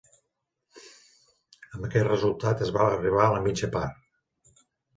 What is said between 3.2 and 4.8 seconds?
a la mitja part.